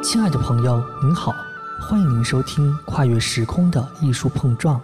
[0.00, 1.34] 亲爱的朋友，您好，
[1.80, 4.76] 欢迎您收听《跨越时空的艺术碰撞》，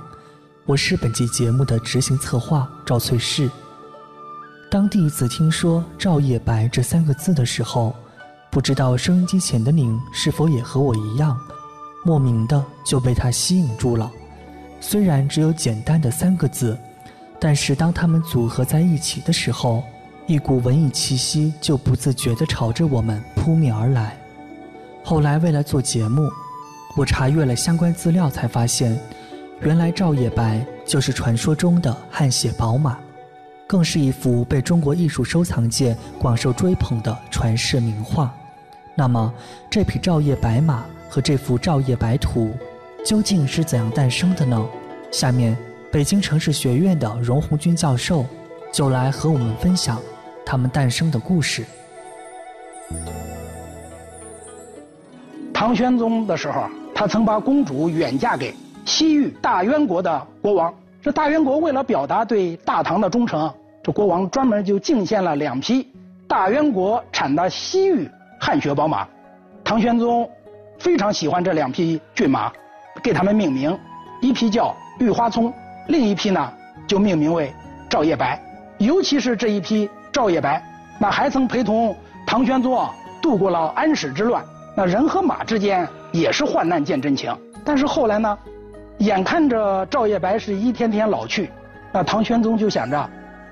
[0.67, 3.49] 我是本期节目的执行策划赵翠氏。
[4.69, 7.95] 当第一次听说“赵叶白”这三个字的时候，
[8.51, 11.39] 不知道收音机前的您是否也和我一样，
[12.05, 14.11] 莫名的就被它吸引住了。
[14.81, 16.77] 虽然只有简单的三个字，
[17.41, 19.85] 但是当它们组合在一起的时候，
[20.27, 24.19] 一股文艺气息就不自觉地朝着我们扑面而来。
[25.05, 26.31] 后来为了做节目，
[26.97, 28.99] 我查阅了相关资料，才发现，
[29.61, 32.99] 原来赵叶白就是传说中的汗血宝马，
[33.67, 38.35] 更是一幅被中国艺术收藏界广受追捧的传世名画。
[38.95, 39.31] 那么，
[39.71, 42.57] 这匹赵叶白马和这幅赵叶白图，
[43.05, 44.67] 究竟是怎样诞生的呢？
[45.13, 45.55] 下面，
[45.93, 48.25] 北京城市学院的荣红军教授
[48.73, 50.01] 就来和我们分享
[50.47, 51.63] 他们诞生的故事。
[55.65, 60.71] 唐玄宗的时候，他曾把公主远嫁给西域大渊国的国王。
[61.01, 63.51] 这大渊国为了表达对大唐的忠诚，
[63.83, 65.91] 这国王专门就进献了两匹
[66.29, 68.07] 大渊国产的西域
[68.39, 69.09] 汗血宝马。
[69.65, 70.29] 唐玄宗
[70.79, 72.53] 非常喜欢这两匹骏马，
[73.03, 73.75] 给他们命名，
[74.21, 75.51] 一匹叫玉花葱，
[75.89, 76.53] 另一匹呢
[76.87, 77.51] 就命名为
[77.89, 78.39] 赵叶白。
[78.77, 80.63] 尤其是这一匹赵叶白，
[80.99, 84.45] 那还曾陪同唐玄宗啊度过了安史之乱。
[84.77, 87.33] 那人和马之间也是患难见真情，
[87.65, 88.37] 但是后来呢，
[88.99, 91.49] 眼看着赵叶白是一天天老去，
[91.93, 93.09] 那唐玄宗就想着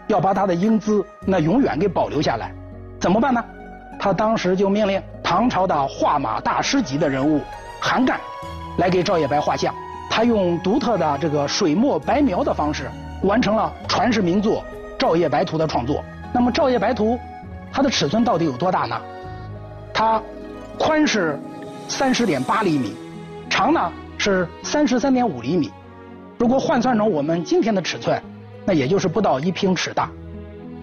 [0.08, 2.52] 要把他的英姿那永远给保留下来，
[2.98, 3.44] 怎么办呢？
[4.00, 7.40] 他当时就命令唐朝的画马大师级的人物
[7.80, 8.18] 韩干
[8.78, 9.72] 来给赵叶白画像，
[10.10, 12.90] 他用独特的这个水墨白描的方式
[13.22, 14.60] 完成了传世名作
[14.98, 16.02] 《赵叶白图》的创作。
[16.32, 17.14] 那么《赵叶白图》
[17.72, 19.00] 它的尺寸到底有多大呢？
[19.94, 20.20] 它。
[20.78, 21.38] 宽是
[21.88, 22.94] 三十点八厘米，
[23.48, 25.70] 长呢是三十三点五厘米。
[26.38, 28.20] 如果换算成我们今天的尺寸，
[28.64, 30.10] 那也就是不到一平尺大。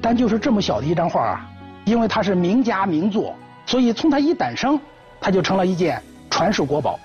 [0.01, 1.45] 但就是这么小的一张画啊，
[1.83, 3.35] 因为它是名家名作，
[3.65, 4.79] 所以从它一诞生，
[5.19, 6.97] 它就成了一件传世国宝，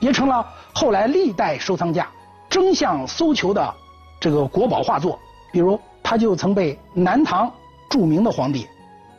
[0.00, 2.08] 也成了后来历代收藏家
[2.50, 3.72] 争相搜求的
[4.18, 5.16] 这个国宝画作。
[5.52, 7.52] 比如，它就曾被南唐
[7.88, 8.66] 著名的皇帝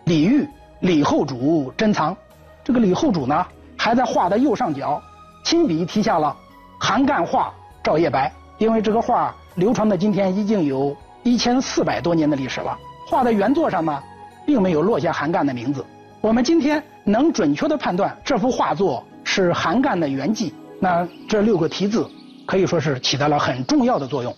[0.03, 0.45] 李煜、
[0.81, 2.17] 李后主珍藏。
[2.63, 3.45] 这个李后主呢，
[3.77, 5.01] 还在画的右上角
[5.43, 6.35] 亲笔题下了
[6.79, 7.53] “韩干画
[7.83, 12.77] 赵叶白”，因为这个画流传到今天已经有一千四百多年的历史了。
[13.09, 14.01] 画的原作上呢，
[14.45, 15.85] 并没有落下韩干的名字。
[16.21, 22.09] 我们今天能准确的判断这幅画作是韩干的原迹，那这六个题字
[22.45, 24.33] 可以说是起到了很重要的作用。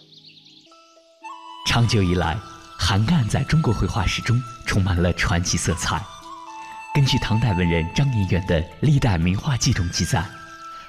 [1.68, 2.36] 长久以来，
[2.80, 4.36] 韩干在中国绘画史中
[4.66, 6.02] 充满了传奇色彩。
[6.96, 10.24] 根据唐代文人张彦远的《历代名画记》中记载，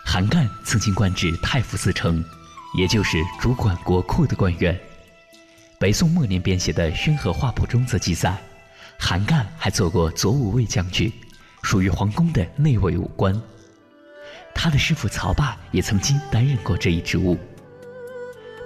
[0.05, 2.25] 韩干曾经官至太傅寺丞，
[2.79, 4.79] 也就是主管国库的官员。
[5.81, 8.33] 北宋末年编写的《宣和画谱》中则记载，
[8.97, 11.13] 韩干还做过左武卫将军，
[11.65, 13.43] 属于皇宫的内卫武官。
[14.55, 17.37] 他的师傅曹霸也曾经担任过这一职务。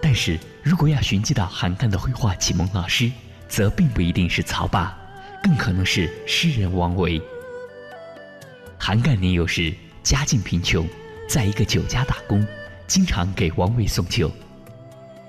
[0.02, 3.10] 但是如果要寻迹到韩干的绘画启蒙老师，
[3.48, 4.94] 则并不一定是曹霸。
[5.42, 7.20] 更可能是诗人王维。
[8.78, 10.88] 韩干年幼时家境贫穷，
[11.28, 12.46] 在一个酒家打工，
[12.86, 14.30] 经常给王维送酒。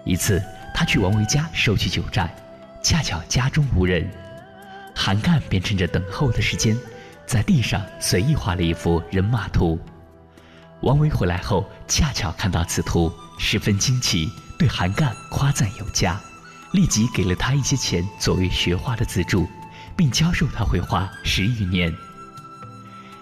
[0.06, 0.42] 一次，
[0.74, 2.34] 他去王维家收取酒债，
[2.84, 4.10] 恰巧家中无人，
[4.96, 6.78] 韩干便趁着等候的时间，
[7.26, 9.80] 在地上随意画了一幅人马图。
[10.82, 16.20] 王维回来后，恰巧看到此图，十分惊奇，对韩干夸赞有加，
[16.74, 19.48] 立即给了他一些钱作为学画的资助。
[19.96, 21.94] 并教授他绘画十余年。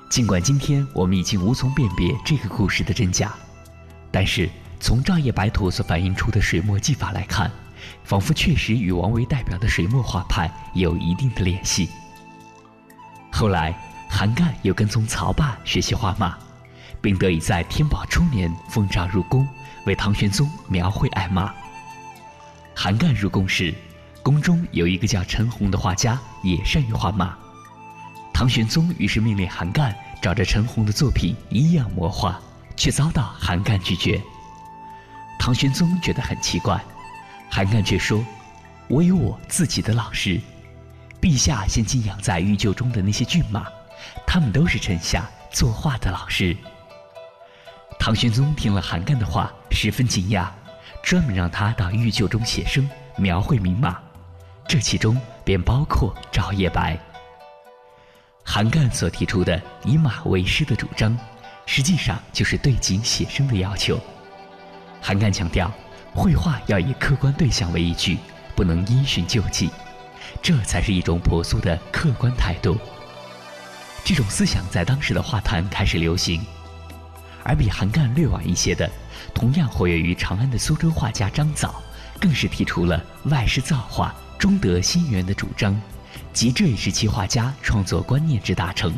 [0.10, 3.34] 尽管今天我们已经无从辨别这个故事的真假，
[4.12, 7.52] 但是从赵叶白图所反映出的水墨技法来看，
[8.04, 11.90] 仿佛确实与王维代表的水墨画派有一定的联系。
[13.32, 13.78] 后来，
[14.10, 16.38] 韩干又跟踪曹霸学习画马，
[17.02, 19.48] 并得以在天宝初年奉诏入宫，
[19.86, 21.54] 为唐玄宗描绘爱马。
[22.76, 23.74] 韩干入宫时。
[24.22, 27.38] 宫中有一个叫陈洪的画家，也善于画马。
[28.34, 32.40] 唐玄宗于是命令韩干找着陈洪的作品一样摹画，
[32.76, 34.22] 却遭到韩干拒绝。
[35.38, 36.82] 唐玄宗觉得很奇怪，
[37.50, 38.24] 韩干却说
[38.88, 40.40] ：“我有我自己的老师，
[41.22, 43.66] 陛下现今养在御厩中的那些骏马，
[44.26, 46.56] 他们都是臣下作画的老师。”
[48.00, 50.48] 唐玄宗听了韩干的话，十分惊讶，
[51.04, 53.98] 专门让他到御厩中写生，描绘名马。
[54.68, 56.96] 这其中便包括赵叶白。
[58.44, 61.18] 韩干所提出的以马为师的主张，
[61.66, 64.00] 实际上就是对景写生的要求。
[65.02, 65.72] 韩干强调，
[66.14, 68.20] 绘画要以客观对象为依据，
[68.56, 69.72] 不能因循旧迹，
[70.40, 72.78] 这才是一种朴素的客观态度。
[74.06, 76.46] 这种思想在当时的画坛开始流行，
[77.44, 78.88] 而比韩干略晚一些的，
[79.34, 81.82] 同样活跃于长安的苏州画家张藻，
[82.20, 85.80] 更是提出了外施造化，中得心源的主张，
[86.32, 88.92] 即这一时期画家创作观念之大成。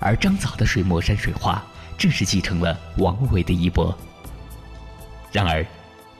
[0.00, 1.62] 而张藻的水墨山水画，
[1.98, 3.96] 正是继承了王维的衣钵。
[5.30, 5.64] 然而，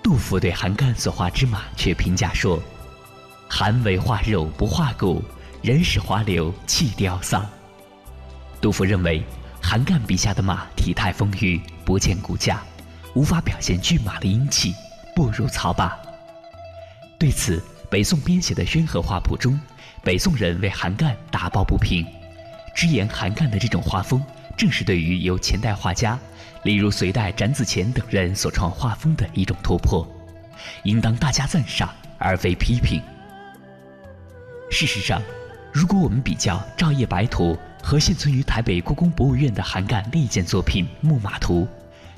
[0.02, 2.62] 杜甫对韩干所画之马却评价说
[3.48, 5.24] ：“韩为画肉不画骨，
[5.62, 7.48] 人使滑流气凋丧。”
[8.60, 9.24] 杜甫认为，
[9.62, 12.62] 韩干笔下的马体态丰腴，不见骨架，
[13.14, 14.74] 无法表现骏马的英气，
[15.16, 15.96] 不如曹霸。
[17.18, 19.58] 对此，北宋编写的《宣和画谱》中，
[20.04, 22.04] 北宋人为韩干打抱不平，
[22.74, 24.22] 直言韩干的这种画风，
[24.58, 26.18] 正是对于由前代画家，
[26.64, 30.06] 例如隋代展子虔等人所创画风的一种突破，
[30.82, 31.88] 应当大加赞赏，
[32.18, 33.00] 而非批评。
[34.70, 35.22] 事实上，
[35.72, 41.62] 如果我们比较《照夜白图》，和现存于台北故宫博物院的韩干另一件作品《木马图》，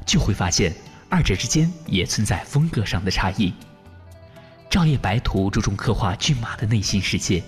[0.04, 0.74] 就会发现
[1.08, 3.50] 二者之间也存在风格上的差异。
[4.70, 7.42] 《照夜白图》注重刻画骏马的内心世界，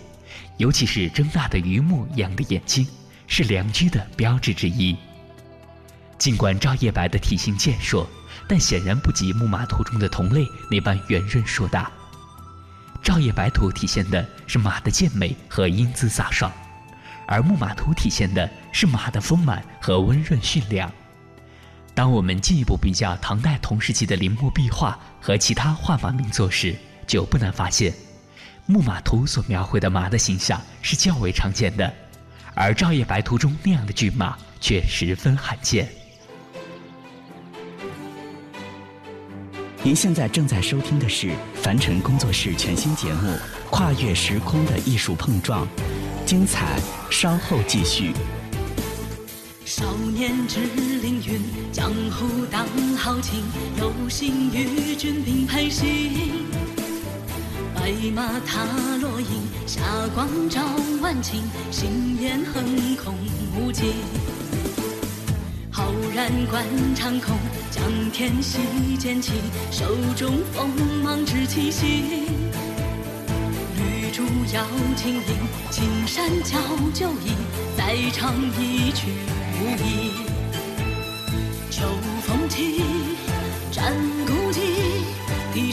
[0.57, 2.85] 尤其是睁大的榆木一样的眼睛，
[3.29, 4.97] 是良驹的标志之一。
[6.19, 8.05] 尽管照夜白的体型健硕，
[8.49, 11.91] 但显然不及《木马图》中的同类那般圆润硕大。
[13.05, 16.51] 《照夜白图》体现的是马的健美和英姿飒爽。
[17.29, 20.93] 而木马图体现的是马的丰满和温润驯良。
[21.95, 26.75] 当我们进一步比较唐代同时期的临摹壁画和其他画马名作时，
[27.07, 27.93] 就不难发现，
[28.67, 31.93] 木马图所描绘的马的形象是较为常见的，
[32.55, 35.89] 而照夜白图中那样的骏马却十分罕见。
[39.85, 43.31] 您现在正在收听的是凡尘工作室全新节目
[43.69, 45.67] 《跨越时空的艺术碰撞》。
[46.25, 46.79] 精彩，
[47.11, 48.13] 稍后继续。
[49.65, 50.61] 少年志
[51.01, 52.65] 凌云，江湖当
[52.97, 53.43] 豪情，
[53.77, 56.82] 有幸与君并排行。
[57.83, 58.65] 白马踏
[59.01, 59.81] 落英，霞
[60.15, 60.63] 光照
[61.01, 61.43] 万顷，
[61.73, 62.63] 心烟横
[62.95, 63.13] 空
[63.57, 63.95] 无际。
[65.69, 66.65] 浩然观
[66.95, 67.37] 长空，
[67.73, 67.83] 将
[68.13, 69.33] 天席剑起，
[69.73, 70.71] 手中锋
[71.03, 72.05] 芒志气行。
[74.13, 74.23] 竹
[74.55, 74.65] 摇
[74.95, 75.23] 清音，
[75.73, 76.61] 青山教
[76.95, 77.35] 酒意，
[77.77, 79.09] 再唱一曲
[79.59, 80.13] 无意。
[81.69, 81.83] 秋
[82.21, 82.81] 风起，
[83.73, 83.93] 战，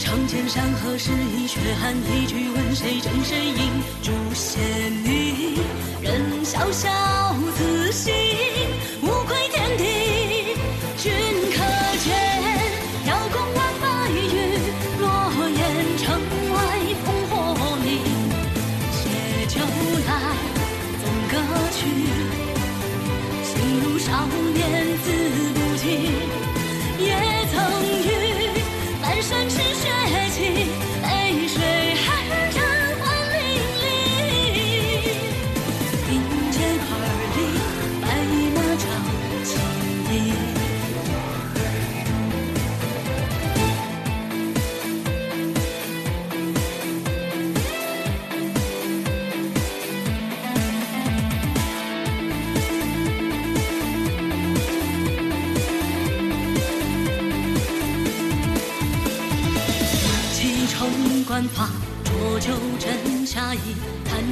[0.00, 1.46] 长剑山河诗意？
[1.46, 3.82] 血汗一句问谁真谁赢？
[4.02, 5.58] 诛仙女，
[6.00, 6.88] 任潇潇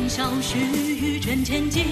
[0.09, 1.85] 谈笑须臻千机。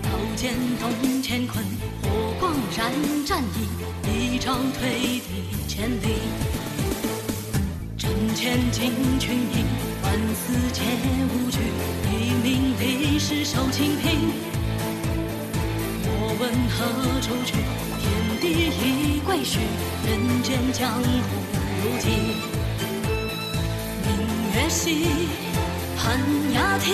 [0.00, 0.88] 刀剑动
[1.20, 1.64] 乾坤，
[2.04, 2.92] 火光燃
[3.26, 3.66] 战衣，
[4.06, 6.20] 一朝退敌千里。
[7.96, 9.66] 阵前惊群英，
[10.00, 10.82] 万死皆
[11.26, 11.58] 无惧，
[12.08, 14.30] 一命立誓守清平。
[16.04, 17.54] 莫问何处去，
[17.98, 18.44] 天地
[18.78, 19.58] 已归墟，
[20.06, 21.08] 人间江湖
[21.82, 22.08] 如寄。
[24.06, 24.08] 明
[24.54, 25.04] 月兮
[25.98, 26.16] 寒
[26.54, 26.92] 鸦啼，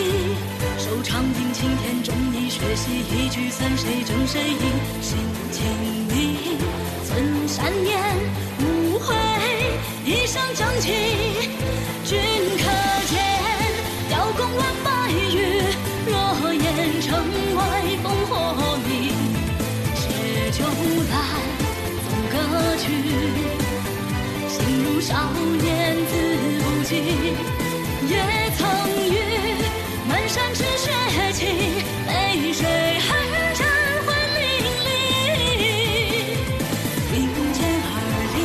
[0.79, 4.57] 手长定青天，忠义学习一局算谁争谁赢？
[5.03, 5.19] 心
[5.53, 5.63] 清
[6.09, 6.59] 明，
[7.07, 8.01] 存善念，
[8.61, 9.15] 无悔
[10.07, 10.91] 一生正气。
[12.05, 12.19] 君
[12.59, 12.65] 可
[13.07, 13.15] 见，
[14.09, 15.63] 雕弓挽白玉，
[16.07, 16.65] 若言
[17.03, 17.07] 城
[17.57, 17.61] 外
[18.03, 18.33] 烽火
[18.89, 18.91] 明。
[19.95, 20.01] 借
[20.51, 20.65] 酒
[21.11, 21.15] 来，
[22.09, 22.33] 纵歌
[22.79, 22.83] 去，
[24.49, 25.13] 心如少
[25.61, 25.63] 年
[26.07, 26.13] 自
[26.59, 26.91] 不羁。
[28.07, 28.13] 也
[28.59, 28.61] 曾
[30.55, 30.87] 是血
[31.33, 31.47] 气，
[32.07, 32.63] 泪水
[33.01, 33.09] 寒
[33.55, 33.67] 畅
[34.07, 34.41] 换淋
[34.85, 34.87] 漓。
[37.11, 37.13] 并
[37.53, 37.87] 肩而
[38.35, 38.37] 立，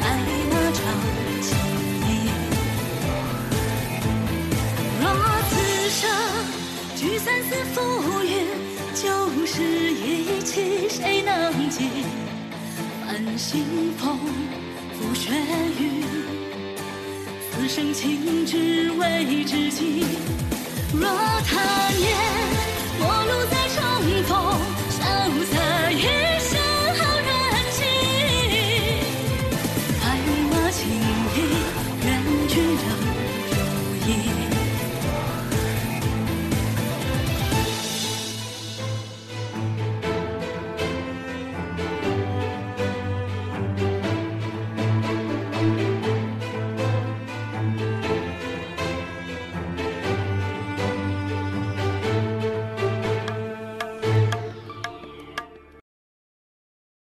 [0.00, 0.04] 白
[0.50, 0.78] 马仗
[1.40, 1.48] 青
[2.02, 2.08] 衣。
[5.00, 5.02] 若
[5.50, 5.52] 此
[5.88, 6.02] 生
[6.96, 7.76] 聚散似浮
[8.24, 8.28] 云，
[8.94, 9.04] 旧
[9.46, 9.54] 事
[9.92, 10.04] 一
[10.42, 11.30] 起，谁能
[11.70, 11.78] 解？
[13.06, 13.46] 伴清
[13.96, 14.18] 风，
[14.98, 15.30] 抚雪
[15.78, 16.02] 雨，
[17.52, 20.04] 此生情，只为自己。
[20.92, 21.08] 若
[21.48, 22.16] 他年
[22.98, 24.75] 陌路再重逢